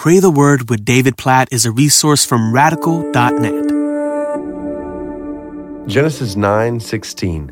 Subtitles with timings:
[0.00, 3.68] Pray the Word with David Platt is a resource from radical.net.
[5.86, 7.50] Genesis 9:16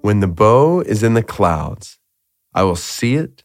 [0.00, 1.98] When the bow is in the clouds,
[2.54, 3.42] I will see it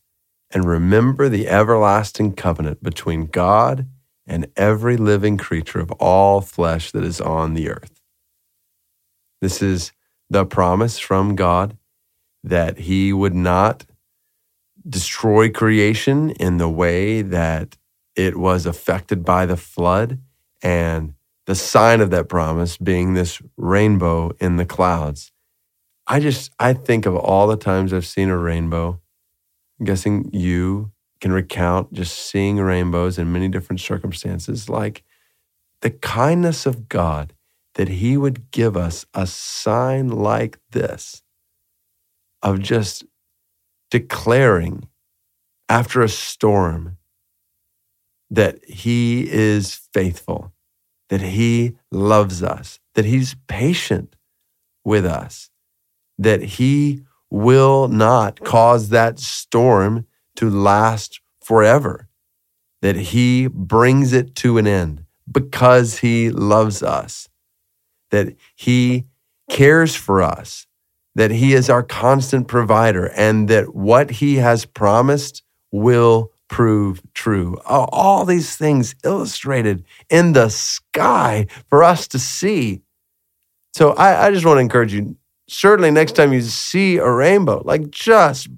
[0.52, 3.88] and remember the everlasting covenant between God
[4.28, 8.00] and every living creature of all flesh that is on the earth.
[9.42, 9.92] This is
[10.30, 11.80] the promise from God
[12.44, 13.88] that he would not
[14.88, 17.76] destroy creation in the way that
[18.16, 20.20] it was affected by the flood
[20.62, 21.14] and
[21.46, 25.32] the sign of that promise being this rainbow in the clouds.
[26.08, 29.00] I just, I think of all the times I've seen a rainbow.
[29.80, 35.04] I'm guessing you can recount just seeing rainbows in many different circumstances, like
[35.82, 37.34] the kindness of God
[37.76, 41.24] that He would give us a sign like this
[42.42, 43.06] of just
[43.90, 44.88] declaring
[45.70, 46.98] after a storm
[48.34, 50.52] that He is faithful,
[51.10, 54.16] that He loves us, that He's patient
[54.84, 55.52] with us,
[56.18, 62.08] that He will not cause that storm to last forever,
[62.82, 67.30] that He brings it to an end because He loves us,
[68.10, 69.06] that He
[69.48, 70.66] cares for us,
[71.14, 77.60] that He is our constant provider, and that what He has promised will prove true.
[77.66, 82.84] All these things illustrated in the sky for us to see.
[83.74, 87.64] So I, I just want to encourage you certainly next time you see a rainbow,
[87.66, 88.50] like just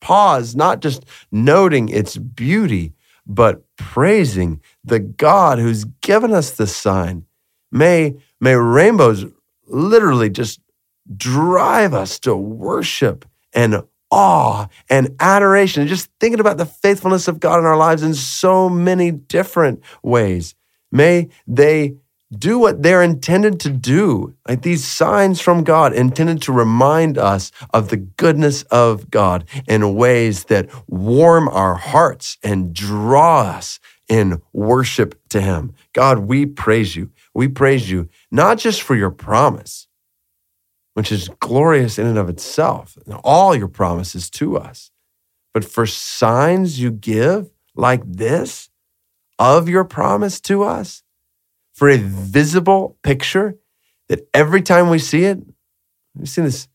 [0.00, 2.92] pause, not just noting its beauty,
[3.24, 7.24] but praising the God who's given us the sign.
[7.70, 9.26] May, may rainbows
[9.68, 10.58] literally just
[11.16, 17.40] drive us to worship and awe and adoration and just thinking about the faithfulness of
[17.40, 20.54] God in our lives in so many different ways.
[20.92, 21.96] May they
[22.38, 24.34] do what they're intended to do.
[24.48, 29.94] Like these signs from God intended to remind us of the goodness of God in
[29.96, 35.72] ways that warm our hearts and draw us in worship to Him.
[35.92, 37.10] God, we praise you.
[37.34, 39.88] We praise you not just for your promise,
[40.94, 44.90] which is glorious in and of itself, and all your promises to us.
[45.52, 48.70] But for signs you give like this
[49.38, 51.02] of your promise to us,
[51.72, 53.56] for a visible picture
[54.08, 55.38] that every time we see it,
[56.14, 56.68] we've seen this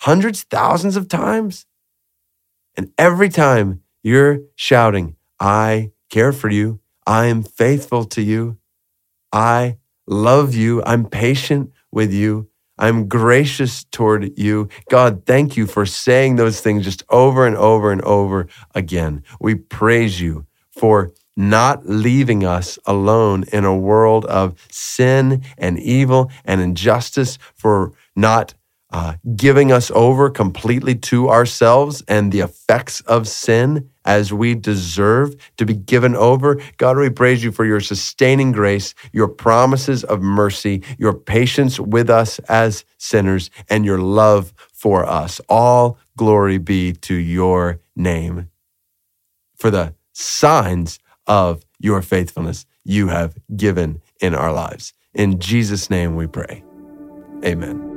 [0.00, 1.66] hundreds, thousands of times.
[2.76, 8.58] And every time you're shouting, I care for you, I am faithful to you,
[9.32, 14.68] I love you, I'm patient with you, I'm gracious toward you.
[14.90, 19.22] God, thank you for saying those things just over and over and over again.
[19.40, 20.46] We praise you
[20.76, 27.92] for not leaving us alone in a world of sin and evil and injustice, for
[28.14, 28.54] not
[28.92, 35.34] uh, giving us over completely to ourselves and the effects of sin as we deserve
[35.56, 36.60] to be given over.
[36.76, 42.10] God, we praise you for your sustaining grace, your promises of mercy, your patience with
[42.10, 45.40] us as sinners, and your love for us.
[45.48, 48.50] All glory be to your name
[49.56, 54.92] for the signs of your faithfulness you have given in our lives.
[55.14, 56.64] In Jesus' name we pray.
[57.44, 57.91] Amen.